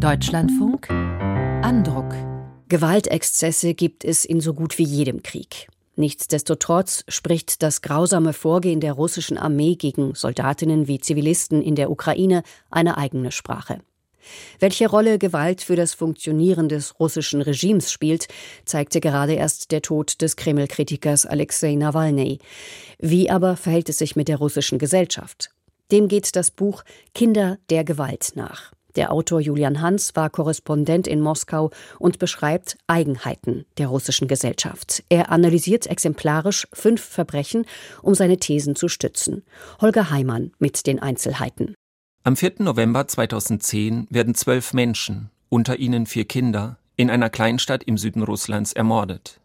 Deutschlandfunk 0.00 0.88
Andruck. 0.88 2.14
Gewaltexzesse 2.70 3.74
gibt 3.74 4.02
es 4.02 4.24
in 4.24 4.40
so 4.40 4.54
gut 4.54 4.78
wie 4.78 4.84
jedem 4.84 5.22
Krieg. 5.22 5.68
Nichtsdestotrotz 5.94 7.04
spricht 7.06 7.62
das 7.62 7.82
grausame 7.82 8.32
Vorgehen 8.32 8.80
der 8.80 8.94
russischen 8.94 9.36
Armee 9.36 9.74
gegen 9.74 10.14
Soldatinnen 10.14 10.88
wie 10.88 11.00
Zivilisten 11.00 11.60
in 11.60 11.74
der 11.74 11.90
Ukraine 11.90 12.44
eine 12.70 12.96
eigene 12.96 13.30
Sprache. 13.30 13.82
Welche 14.58 14.88
Rolle 14.88 15.18
Gewalt 15.18 15.60
für 15.60 15.76
das 15.76 15.92
Funktionieren 15.92 16.70
des 16.70 16.98
russischen 16.98 17.42
Regimes 17.42 17.92
spielt, 17.92 18.26
zeigte 18.64 19.00
gerade 19.00 19.34
erst 19.34 19.70
der 19.70 19.82
Tod 19.82 20.22
des 20.22 20.36
Kreml-Kritikers 20.36 21.26
Alexei 21.26 21.74
Nawalny. 21.74 22.38
Wie 22.98 23.28
aber 23.28 23.54
verhält 23.58 23.90
es 23.90 23.98
sich 23.98 24.16
mit 24.16 24.28
der 24.28 24.38
russischen 24.38 24.78
Gesellschaft? 24.78 25.50
Dem 25.92 26.08
geht 26.08 26.36
das 26.36 26.50
Buch 26.50 26.84
Kinder 27.12 27.58
der 27.68 27.84
Gewalt 27.84 28.32
nach. 28.34 28.72
Der 28.96 29.12
Autor 29.12 29.40
Julian 29.40 29.80
Hans 29.80 30.14
war 30.16 30.30
Korrespondent 30.30 31.06
in 31.06 31.20
Moskau 31.20 31.70
und 31.98 32.18
beschreibt 32.18 32.76
Eigenheiten 32.86 33.66
der 33.78 33.88
russischen 33.88 34.28
Gesellschaft. 34.28 35.02
Er 35.08 35.30
analysiert 35.30 35.86
exemplarisch 35.86 36.66
fünf 36.72 37.02
Verbrechen, 37.02 37.66
um 38.02 38.14
seine 38.14 38.38
Thesen 38.38 38.76
zu 38.76 38.88
stützen. 38.88 39.44
Holger 39.80 40.10
Heimann 40.10 40.52
mit 40.58 40.86
den 40.86 41.00
Einzelheiten. 41.00 41.74
Am 42.22 42.36
4. 42.36 42.54
November 42.58 43.08
2010 43.08 44.06
werden 44.10 44.34
zwölf 44.34 44.74
Menschen, 44.74 45.30
unter 45.48 45.78
ihnen 45.78 46.06
vier 46.06 46.26
Kinder, 46.26 46.78
in 46.96 47.10
einer 47.10 47.30
Kleinstadt 47.30 47.82
im 47.84 47.96
Süden 47.96 48.22
Russlands 48.22 48.72
ermordet. 48.74 49.40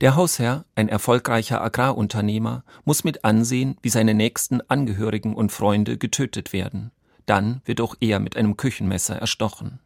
Der 0.00 0.16
Hausherr, 0.16 0.64
ein 0.74 0.88
erfolgreicher 0.88 1.60
Agrarunternehmer, 1.60 2.64
muss 2.84 3.04
mit 3.04 3.24
ansehen, 3.24 3.76
wie 3.82 3.88
seine 3.88 4.14
nächsten 4.14 4.60
Angehörigen 4.62 5.34
und 5.34 5.52
Freunde 5.52 5.98
getötet 5.98 6.52
werden. 6.52 6.90
Dann 7.28 7.60
wird 7.66 7.82
auch 7.82 7.94
er 8.00 8.20
mit 8.20 8.36
einem 8.36 8.56
Küchenmesser 8.56 9.16
erstochen. 9.16 9.80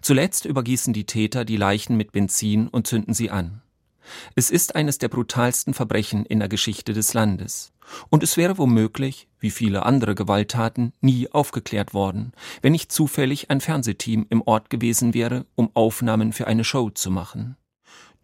Zuletzt 0.00 0.46
übergießen 0.46 0.94
die 0.94 1.04
Täter 1.04 1.44
die 1.44 1.58
Leichen 1.58 1.96
mit 1.98 2.12
Benzin 2.12 2.66
und 2.68 2.86
zünden 2.86 3.12
sie 3.12 3.30
an. 3.30 3.60
Es 4.34 4.50
ist 4.50 4.74
eines 4.74 4.96
der 4.96 5.08
brutalsten 5.08 5.74
Verbrechen 5.74 6.24
in 6.24 6.38
der 6.38 6.48
Geschichte 6.48 6.94
des 6.94 7.12
Landes. 7.12 7.74
Und 8.08 8.22
es 8.22 8.38
wäre 8.38 8.56
womöglich, 8.56 9.28
wie 9.38 9.50
viele 9.50 9.84
andere 9.84 10.14
Gewalttaten, 10.14 10.94
nie 11.02 11.30
aufgeklärt 11.30 11.92
worden, 11.92 12.32
wenn 12.62 12.72
nicht 12.72 12.90
zufällig 12.90 13.50
ein 13.50 13.60
Fernsehteam 13.60 14.26
im 14.30 14.40
Ort 14.40 14.70
gewesen 14.70 15.12
wäre, 15.12 15.44
um 15.56 15.70
Aufnahmen 15.74 16.32
für 16.32 16.46
eine 16.46 16.64
Show 16.64 16.88
zu 16.88 17.10
machen. 17.10 17.56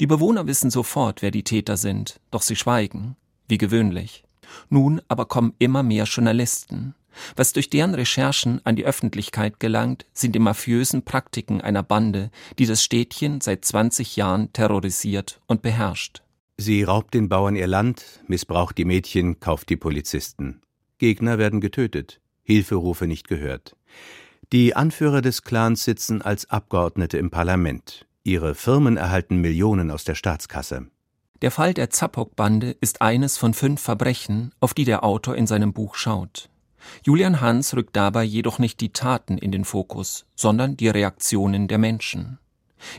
Die 0.00 0.06
Bewohner 0.06 0.46
wissen 0.46 0.70
sofort, 0.70 1.20
wer 1.20 1.30
die 1.30 1.44
Täter 1.44 1.76
sind, 1.76 2.18
doch 2.30 2.42
sie 2.42 2.56
schweigen, 2.56 3.16
wie 3.46 3.58
gewöhnlich. 3.58 4.24
Nun 4.70 5.02
aber 5.08 5.26
kommen 5.26 5.52
immer 5.58 5.82
mehr 5.82 6.04
Journalisten. 6.04 6.94
Was 7.36 7.52
durch 7.52 7.70
deren 7.70 7.94
Recherchen 7.94 8.60
an 8.64 8.76
die 8.76 8.84
Öffentlichkeit 8.84 9.60
gelangt, 9.60 10.06
sind 10.12 10.34
die 10.34 10.40
mafiösen 10.40 11.04
Praktiken 11.04 11.60
einer 11.60 11.82
Bande, 11.82 12.30
die 12.58 12.66
das 12.66 12.82
Städtchen 12.82 13.40
seit 13.40 13.64
20 13.64 14.16
Jahren 14.16 14.52
terrorisiert 14.52 15.40
und 15.46 15.62
beherrscht. 15.62 16.22
Sie 16.56 16.82
raubt 16.84 17.14
den 17.14 17.28
Bauern 17.28 17.56
ihr 17.56 17.66
Land, 17.66 18.20
missbraucht 18.28 18.78
die 18.78 18.84
Mädchen, 18.84 19.40
kauft 19.40 19.68
die 19.70 19.76
Polizisten. 19.76 20.60
Gegner 20.98 21.38
werden 21.38 21.60
getötet, 21.60 22.20
Hilferufe 22.42 23.06
nicht 23.06 23.26
gehört. 23.26 23.76
Die 24.52 24.76
Anführer 24.76 25.20
des 25.20 25.42
Clans 25.42 25.84
sitzen 25.84 26.22
als 26.22 26.48
Abgeordnete 26.50 27.18
im 27.18 27.30
Parlament. 27.30 28.06
Ihre 28.22 28.54
Firmen 28.54 28.96
erhalten 28.96 29.38
Millionen 29.38 29.90
aus 29.90 30.04
der 30.04 30.14
Staatskasse. 30.14 30.86
Der 31.42 31.50
Fall 31.50 31.74
der 31.74 31.90
Zapok-Bande 31.90 32.76
ist 32.80 33.02
eines 33.02 33.36
von 33.36 33.52
fünf 33.52 33.80
Verbrechen, 33.80 34.52
auf 34.60 34.72
die 34.72 34.84
der 34.84 35.02
Autor 35.04 35.34
in 35.36 35.46
seinem 35.46 35.72
Buch 35.72 35.96
schaut. 35.96 36.48
Julian 37.02 37.40
Hans 37.40 37.74
rückt 37.74 37.96
dabei 37.96 38.24
jedoch 38.24 38.58
nicht 38.58 38.80
die 38.80 38.92
Taten 38.92 39.38
in 39.38 39.52
den 39.52 39.64
Fokus, 39.64 40.26
sondern 40.34 40.76
die 40.76 40.88
Reaktionen 40.88 41.68
der 41.68 41.78
Menschen. 41.78 42.38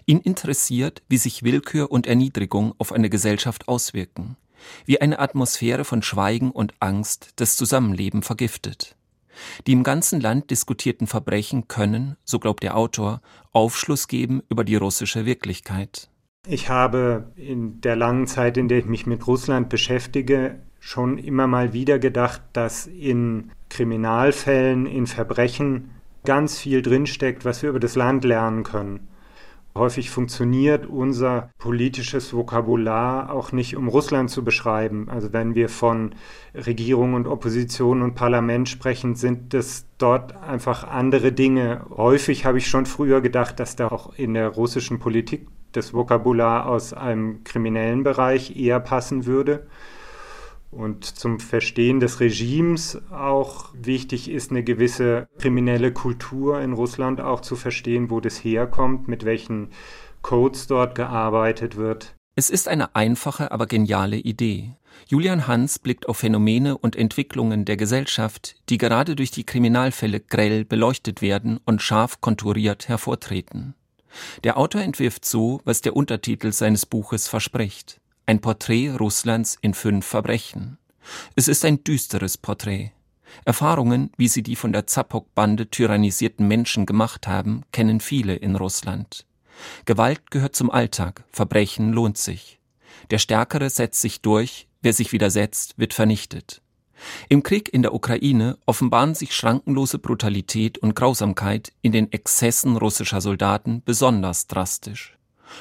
Ihn 0.05 0.19
interessiert, 0.19 1.03
wie 1.07 1.17
sich 1.17 1.43
Willkür 1.43 1.91
und 1.91 2.07
Erniedrigung 2.07 2.73
auf 2.77 2.91
eine 2.91 3.09
Gesellschaft 3.09 3.67
auswirken, 3.67 4.37
wie 4.85 5.01
eine 5.01 5.19
Atmosphäre 5.19 5.85
von 5.85 6.01
Schweigen 6.01 6.51
und 6.51 6.73
Angst 6.79 7.33
das 7.35 7.55
Zusammenleben 7.55 8.23
vergiftet. 8.23 8.95
Die 9.67 9.73
im 9.73 9.83
ganzen 9.83 10.21
Land 10.21 10.49
diskutierten 10.49 11.07
Verbrechen 11.07 11.67
können, 11.67 12.15
so 12.23 12.39
glaubt 12.39 12.63
der 12.63 12.77
Autor, 12.77 13.21
Aufschluss 13.51 14.07
geben 14.07 14.41
über 14.49 14.63
die 14.63 14.75
russische 14.75 15.25
Wirklichkeit. 15.25 16.09
Ich 16.47 16.69
habe 16.69 17.31
in 17.35 17.81
der 17.81 17.95
langen 17.95 18.27
Zeit, 18.27 18.57
in 18.57 18.67
der 18.67 18.79
ich 18.79 18.85
mich 18.85 19.05
mit 19.05 19.25
Russland 19.27 19.67
beschäftige, 19.67 20.61
schon 20.79 21.17
immer 21.17 21.47
mal 21.47 21.73
wieder 21.73 21.97
gedacht, 21.97 22.41
dass 22.53 22.85
in 22.85 23.51
Kriminalfällen, 23.75 24.85
in 24.85 25.05
Verbrechen 25.05 25.89
ganz 26.23 26.57
viel 26.57 26.81
drinsteckt, 26.81 27.43
was 27.43 27.61
wir 27.61 27.71
über 27.71 27.79
das 27.81 27.95
Land 27.95 28.23
lernen 28.23 28.63
können. 28.63 29.09
Häufig 29.77 30.09
funktioniert 30.11 30.85
unser 30.85 31.49
politisches 31.57 32.33
Vokabular 32.33 33.33
auch 33.33 33.51
nicht, 33.51 33.75
um 33.75 33.89
Russland 33.89 34.29
zu 34.29 34.45
beschreiben. 34.45 35.09
Also 35.09 35.33
wenn 35.33 35.55
wir 35.55 35.67
von 35.67 36.15
Regierung 36.53 37.15
und 37.15 37.27
Opposition 37.27 38.01
und 38.01 38.15
Parlament 38.15 38.69
sprechen, 38.69 39.15
sind 39.15 39.53
das 39.53 39.85
dort 39.97 40.41
einfach 40.41 40.85
andere 40.85 41.33
Dinge. 41.33 41.81
Häufig 41.89 42.45
habe 42.45 42.59
ich 42.59 42.67
schon 42.67 42.85
früher 42.85 43.19
gedacht, 43.19 43.59
dass 43.59 43.75
da 43.75 43.89
auch 43.89 44.13
in 44.15 44.35
der 44.35 44.47
russischen 44.47 44.99
Politik 44.99 45.49
das 45.73 45.93
Vokabular 45.93 46.67
aus 46.67 46.93
einem 46.93 47.43
kriminellen 47.43 48.03
Bereich 48.03 48.55
eher 48.55 48.79
passen 48.79 49.25
würde. 49.25 49.67
Und 50.75 51.05
zum 51.05 51.39
Verstehen 51.39 52.01
des 52.01 52.19
Regimes 52.19 53.01
auch 53.09 53.73
wichtig 53.73 54.29
ist, 54.29 54.51
eine 54.51 54.61
gewisse 54.61 55.29
kriminelle 55.39 55.93
Kultur 55.93 56.59
in 56.59 56.73
Russland 56.73 57.21
auch 57.21 57.39
zu 57.39 57.55
verstehen, 57.55 58.09
wo 58.09 58.19
das 58.19 58.43
herkommt, 58.43 59.07
mit 59.07 59.23
welchen 59.23 59.69
Codes 60.21 60.67
dort 60.67 60.93
gearbeitet 60.93 61.77
wird. 61.77 62.15
Es 62.35 62.49
ist 62.49 62.67
eine 62.67 62.93
einfache, 62.93 63.53
aber 63.53 63.67
geniale 63.67 64.17
Idee. 64.17 64.75
Julian 65.07 65.47
Hans 65.47 65.79
blickt 65.79 66.09
auf 66.09 66.17
Phänomene 66.17 66.77
und 66.77 66.97
Entwicklungen 66.97 67.63
der 67.63 67.77
Gesellschaft, 67.77 68.57
die 68.67 68.77
gerade 68.77 69.15
durch 69.15 69.31
die 69.31 69.45
Kriminalfälle 69.45 70.19
grell 70.19 70.65
beleuchtet 70.65 71.21
werden 71.21 71.57
und 71.65 71.81
scharf 71.81 72.19
konturiert 72.19 72.89
hervortreten. 72.89 73.75
Der 74.43 74.57
Autor 74.57 74.81
entwirft 74.81 75.23
so, 75.23 75.61
was 75.63 75.79
der 75.79 75.95
Untertitel 75.95 76.51
seines 76.51 76.85
Buches 76.85 77.29
verspricht. 77.29 78.01
Ein 78.27 78.41
Porträt 78.41 78.89
Russlands 78.89 79.55
in 79.61 79.75
fünf 79.75 80.03
Verbrechen. 80.03 80.79
Es 81.35 81.47
ist 81.47 81.63
ein 81.63 81.83
düsteres 81.83 82.39
Porträt. 82.39 82.91
Erfahrungen, 83.43 84.11
wie 84.17 84.27
sie 84.27 84.41
die 84.41 84.55
von 84.55 84.73
der 84.73 84.87
Zapok-Bande 84.87 85.69
tyrannisierten 85.69 86.47
Menschen 86.47 86.87
gemacht 86.87 87.27
haben, 87.27 87.61
kennen 87.71 87.99
viele 87.99 88.35
in 88.35 88.55
Russland. 88.55 89.27
Gewalt 89.85 90.31
gehört 90.31 90.55
zum 90.55 90.71
Alltag, 90.71 91.23
Verbrechen 91.31 91.93
lohnt 91.93 92.17
sich. 92.17 92.59
Der 93.11 93.19
Stärkere 93.19 93.69
setzt 93.69 94.01
sich 94.01 94.21
durch, 94.21 94.67
wer 94.81 94.93
sich 94.93 95.11
widersetzt, 95.11 95.77
wird 95.77 95.93
vernichtet. 95.93 96.63
Im 97.29 97.43
Krieg 97.43 97.71
in 97.71 97.83
der 97.83 97.93
Ukraine 97.93 98.57
offenbaren 98.65 99.13
sich 99.13 99.35
schrankenlose 99.35 99.99
Brutalität 99.99 100.79
und 100.79 100.95
Grausamkeit 100.95 101.73
in 101.83 101.91
den 101.91 102.11
Exzessen 102.11 102.75
russischer 102.75 103.21
Soldaten 103.21 103.83
besonders 103.85 104.47
drastisch. 104.47 105.15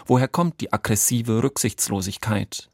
Woher 0.06 0.28
kommt 0.28 0.60
die 0.60 0.72
aggressive 0.72 1.42
Rücksichtslosigkeit? 1.42 2.68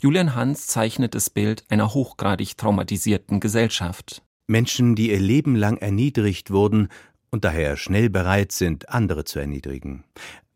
Julian 0.00 0.34
Hans 0.34 0.66
zeichnet 0.66 1.14
das 1.14 1.30
Bild 1.30 1.64
einer 1.68 1.94
hochgradig 1.94 2.56
traumatisierten 2.56 3.40
Gesellschaft. 3.40 4.22
Menschen, 4.46 4.94
die 4.94 5.10
ihr 5.10 5.20
Leben 5.20 5.56
lang 5.56 5.78
erniedrigt 5.78 6.50
wurden 6.50 6.88
und 7.30 7.44
daher 7.44 7.76
schnell 7.76 8.10
bereit 8.10 8.52
sind, 8.52 8.88
andere 8.88 9.24
zu 9.24 9.38
erniedrigen. 9.38 10.04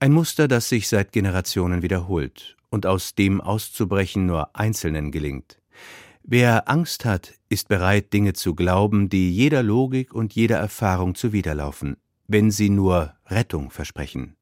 Ein 0.01 0.13
Muster, 0.13 0.47
das 0.47 0.69
sich 0.69 0.89
seit 0.89 1.13
Generationen 1.13 1.83
wiederholt 1.83 2.57
und 2.71 2.87
aus 2.87 3.15
dem 3.15 3.41
auszubrechen 3.41 4.27
nur 4.27 4.55
Einzelnen 4.55 5.11
gelingt. 5.11 5.59
Wer 6.23 6.69
Angst 6.69 7.05
hat, 7.05 7.35
ist 7.49 7.69
bereit, 7.69 8.13
Dinge 8.13 8.35
zu 8.35 8.55
glauben, 8.55 9.09
die 9.09 9.35
jeder 9.35 9.63
Logik 9.63 10.13
und 10.13 10.35
jeder 10.35 10.59
Erfahrung 10.59 11.15
zuwiderlaufen, 11.15 11.97
wenn 12.27 12.51
sie 12.51 12.69
nur 12.69 13.15
Rettung 13.27 13.71
versprechen. 13.71 14.38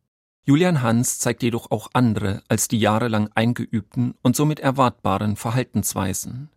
Julian 0.48 0.80
Hans 0.80 1.18
zeigt 1.18 1.42
jedoch 1.42 1.72
auch 1.72 1.88
andere 1.92 2.40
als 2.48 2.68
die 2.68 2.78
jahrelang 2.78 3.28
eingeübten 3.34 4.14
und 4.22 4.36
somit 4.36 4.60
erwartbaren 4.60 5.34
Verhaltensweisen. 5.34 6.50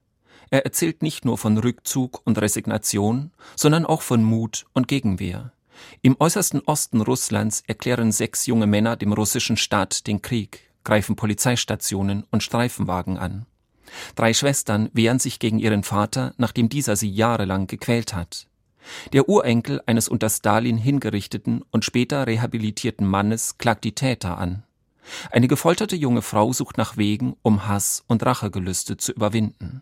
Er 0.51 0.63
erzählt 0.63 1.01
nicht 1.01 1.25
nur 1.25 1.39
von 1.39 1.57
Rückzug 1.57 2.21
und 2.23 2.39
Resignation, 2.39 3.31
sondern 3.55 3.87
auch 3.87 4.03
von 4.03 4.23
Mut 4.23 4.67
und 4.73 4.87
Gegenwehr. 4.87 5.53
Im 6.03 6.15
äußersten 6.19 6.61
Osten 6.67 7.01
Russlands 7.01 7.63
erklären 7.65 8.11
sechs 8.11 8.45
junge 8.45 8.67
Männer 8.67 8.95
dem 8.95 9.11
russischen 9.11 9.57
Staat 9.57 10.05
den 10.05 10.21
Krieg, 10.21 10.69
greifen 10.83 11.15
Polizeistationen 11.15 12.25
und 12.29 12.43
Streifenwagen 12.43 13.17
an. 13.17 13.47
Drei 14.15 14.35
Schwestern 14.35 14.91
wehren 14.93 15.17
sich 15.17 15.39
gegen 15.39 15.57
ihren 15.57 15.81
Vater, 15.81 16.35
nachdem 16.37 16.69
dieser 16.69 16.95
sie 16.95 17.09
jahrelang 17.09 17.65
gequält 17.65 18.13
hat. 18.13 18.48
Der 19.13 19.29
Urenkel 19.29 19.81
eines 19.85 20.07
unter 20.09 20.29
Stalin 20.29 20.77
hingerichteten 20.77 21.63
und 21.71 21.85
später 21.85 22.27
rehabilitierten 22.27 23.07
Mannes 23.07 23.57
klagt 23.57 23.83
die 23.83 23.95
Täter 23.95 24.37
an. 24.37 24.63
Eine 25.31 25.47
gefolterte 25.47 25.95
junge 25.95 26.21
Frau 26.21 26.53
sucht 26.53 26.77
nach 26.77 26.97
Wegen, 26.97 27.35
um 27.41 27.67
Hass 27.67 28.03
und 28.07 28.25
Rachegelüste 28.25 28.97
zu 28.97 29.11
überwinden. 29.11 29.81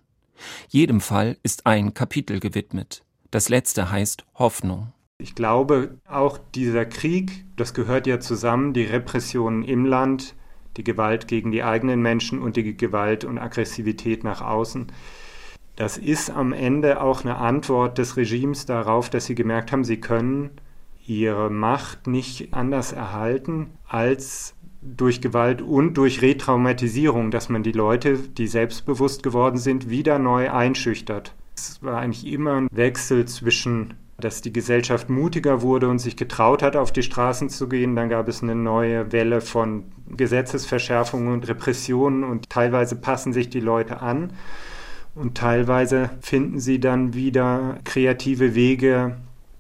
Jedem 0.70 1.02
Fall 1.02 1.38
ist 1.44 1.66
ein 1.66 1.94
Kapitel 1.94 2.40
gewidmet. 2.40 3.04
Das 3.32 3.50
letzte 3.50 3.92
heißt 3.92 4.26
Hoffnung. 4.36 4.94
Ich 5.20 5.36
glaube, 5.36 5.98
auch 6.08 6.38
dieser 6.54 6.86
Krieg, 6.86 7.46
das 7.56 7.74
gehört 7.74 8.06
ja 8.08 8.20
zusammen, 8.20 8.74
die 8.74 8.84
Repressionen 8.84 9.64
im 9.64 9.86
Land, 9.86 10.36
die 10.78 10.84
Gewalt 10.84 11.28
gegen 11.28 11.52
die 11.52 11.64
eigenen 11.64 12.02
Menschen 12.02 12.40
und 12.40 12.56
die 12.56 12.78
Gewalt 12.78 13.26
und 13.26 13.40
Aggressivität 13.40 14.24
nach 14.24 14.42
außen. 14.42 14.92
Das 15.78 16.00
ist 16.00 16.32
am 16.32 16.54
Ende 16.54 17.02
auch 17.02 17.24
eine 17.24 17.38
Antwort 17.38 18.00
des 18.00 18.18
Regimes 18.18 18.66
darauf, 18.66 19.12
dass 19.12 19.28
sie 19.28 19.36
gemerkt 19.36 19.72
haben, 19.72 19.84
sie 19.84 20.02
können 20.02 20.50
ihre 21.06 21.52
Macht 21.52 22.08
nicht 22.08 22.52
anders 22.54 22.94
erhalten 22.94 23.68
als 23.88 24.56
durch 24.82 25.22
Gewalt 25.22 25.62
und 25.62 25.94
durch 25.94 26.24
Retraumatisierung, 26.24 27.30
dass 27.30 27.50
man 27.50 27.62
die 27.62 27.74
Leute, 27.74 28.18
die 28.18 28.48
selbstbewusst 28.48 29.22
geworden 29.22 29.58
sind, 29.58 29.88
wieder 29.88 30.18
neu 30.18 30.52
einschüchtert. 30.52 31.36
Es 31.56 31.82
war 31.84 32.00
eigentlich 32.00 32.26
immer 32.26 32.56
ein 32.56 32.68
Wechsel 32.72 33.26
zwischen 33.26 33.94
dass 34.20 34.42
die 34.42 34.52
Gesellschaft 34.52 35.10
mutiger 35.10 35.62
wurde 35.62 35.88
und 35.90 36.00
sich 36.00 36.18
getraut 36.18 36.64
hat, 36.64 36.76
auf 36.76 36.92
die 36.92 37.04
Straßen 37.04 37.50
zu 37.50 37.70
gehen. 37.70 37.96
Dann 37.96 38.10
gab 38.10 38.28
es 38.28 38.42
eine 38.42 38.56
neue 38.56 39.12
Welle 39.12 39.42
von 39.42 39.84
Gesetzesverschärfungen 40.10 41.32
und 41.32 41.48
Repressionen 41.48 42.24
und 42.24 42.50
teilweise 42.50 42.96
passen 42.96 43.32
sich 43.32 43.52
die 43.52 43.60
Leute 43.60 44.02
an 44.02 44.34
und 45.20 45.36
teilweise 45.36 46.10
finden 46.22 46.60
sie 46.60 46.80
dann 46.80 47.14
wieder 47.14 47.80
kreative 47.84 48.56
Wege, 48.56 49.18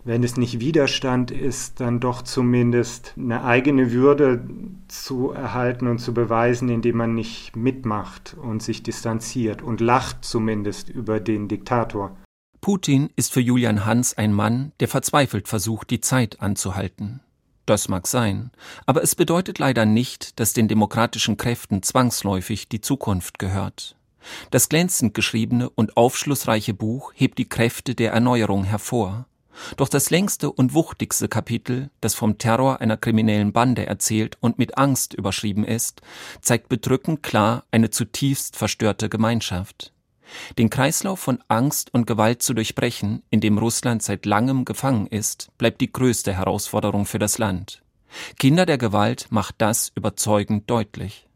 wenn 0.07 0.23
es 0.23 0.37
nicht 0.37 0.61
Widerstand 0.61 1.31
ist, 1.31 1.81
dann 1.81 1.99
doch 1.99 2.21
zumindest 2.21 3.13
eine 3.17 3.43
eigene 3.43 3.91
Würde 3.91 4.47
zu 4.87 5.31
erhalten 5.31 5.87
und 5.87 5.99
zu 5.99 6.13
beweisen, 6.13 6.69
indem 6.69 6.95
man 6.95 7.13
nicht 7.13 7.57
mitmacht 7.57 8.37
und 8.41 8.63
sich 8.63 8.83
distanziert 8.83 9.61
und 9.61 9.81
lacht 9.81 10.23
zumindest 10.23 10.87
über 10.87 11.19
den 11.19 11.49
Diktator. 11.49 12.15
Putin 12.61 13.09
ist 13.17 13.33
für 13.33 13.41
Julian 13.41 13.85
Hans 13.85 14.17
ein 14.17 14.33
Mann, 14.33 14.71
der 14.79 14.87
verzweifelt 14.87 15.49
versucht, 15.49 15.89
die 15.89 15.99
Zeit 15.99 16.41
anzuhalten. 16.41 17.19
Das 17.65 17.89
mag 17.89 18.07
sein, 18.07 18.51
aber 18.85 19.03
es 19.03 19.13
bedeutet 19.13 19.59
leider 19.59 19.85
nicht, 19.85 20.39
dass 20.39 20.53
den 20.53 20.69
demokratischen 20.69 21.35
Kräften 21.35 21.83
zwangsläufig 21.83 22.69
die 22.69 22.79
Zukunft 22.79 23.39
gehört. 23.39 23.96
Das 24.51 24.69
glänzend 24.69 25.13
geschriebene 25.13 25.69
und 25.69 25.97
aufschlussreiche 25.97 26.73
Buch 26.73 27.11
hebt 27.15 27.37
die 27.37 27.49
Kräfte 27.49 27.95
der 27.95 28.11
Erneuerung 28.11 28.63
hervor. 28.63 29.27
Doch 29.75 29.89
das 29.89 30.09
längste 30.09 30.51
und 30.51 30.73
wuchtigste 30.73 31.27
Kapitel, 31.27 31.89
das 32.01 32.13
vom 32.13 32.37
Terror 32.37 32.79
einer 32.79 32.97
kriminellen 32.97 33.53
Bande 33.53 33.85
erzählt 33.85 34.37
und 34.39 34.59
mit 34.59 34.77
Angst 34.77 35.13
überschrieben 35.13 35.63
ist, 35.63 36.01
zeigt 36.41 36.69
bedrückend 36.69 37.23
klar 37.23 37.63
eine 37.71 37.89
zutiefst 37.89 38.55
verstörte 38.55 39.09
Gemeinschaft. 39.09 39.93
Den 40.57 40.69
Kreislauf 40.69 41.19
von 41.19 41.39
Angst 41.47 41.93
und 41.93 42.05
Gewalt 42.05 42.43
zu 42.43 42.53
durchbrechen, 42.53 43.23
in 43.29 43.39
dem 43.39 43.57
Russland 43.57 44.03
seit 44.03 44.25
langem 44.25 44.65
gefangen 44.65 45.07
ist, 45.07 45.49
bleibt 45.57 45.81
die 45.81 45.91
größte 45.91 46.33
Herausforderung 46.33 47.05
für 47.05 47.19
das 47.19 47.37
Land. 47.37 47.81
Kinder 48.37 48.65
der 48.65 48.77
Gewalt 48.77 49.27
macht 49.29 49.55
das 49.59 49.91
überzeugend 49.95 50.69
deutlich. 50.69 51.26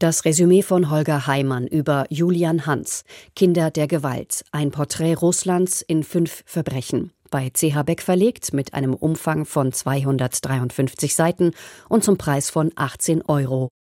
Das 0.00 0.24
Resümee 0.24 0.62
von 0.62 0.90
Holger 0.90 1.26
Heimann 1.26 1.66
über 1.66 2.06
Julian 2.08 2.66
Hans, 2.66 3.02
Kinder 3.34 3.72
der 3.72 3.88
Gewalt, 3.88 4.44
ein 4.52 4.70
Porträt 4.70 5.14
Russlands 5.14 5.82
in 5.82 6.04
fünf 6.04 6.44
Verbrechen. 6.46 7.10
Bei 7.32 7.50
CH 7.50 7.82
Beck 7.82 8.02
verlegt 8.02 8.52
mit 8.52 8.74
einem 8.74 8.94
Umfang 8.94 9.44
von 9.44 9.72
253 9.72 11.16
Seiten 11.16 11.50
und 11.88 12.04
zum 12.04 12.16
Preis 12.16 12.48
von 12.48 12.70
18 12.76 13.22
Euro. 13.22 13.70